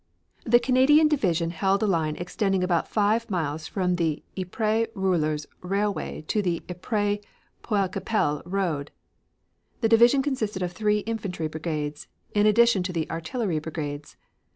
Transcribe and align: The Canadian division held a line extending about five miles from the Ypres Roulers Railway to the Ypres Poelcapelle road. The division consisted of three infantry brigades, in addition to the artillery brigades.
The 0.45 0.57
Canadian 0.59 1.07
division 1.09 1.51
held 1.51 1.83
a 1.83 1.85
line 1.85 2.15
extending 2.15 2.63
about 2.63 2.87
five 2.87 3.29
miles 3.29 3.67
from 3.67 3.97
the 3.97 4.23
Ypres 4.35 4.87
Roulers 4.95 5.45
Railway 5.61 6.23
to 6.23 6.41
the 6.41 6.63
Ypres 6.67 7.19
Poelcapelle 7.61 8.41
road. 8.43 8.89
The 9.81 9.89
division 9.89 10.23
consisted 10.23 10.63
of 10.63 10.71
three 10.71 11.01
infantry 11.01 11.47
brigades, 11.47 12.07
in 12.33 12.47
addition 12.47 12.81
to 12.81 12.91
the 12.91 13.07
artillery 13.11 13.59
brigades. 13.59 14.17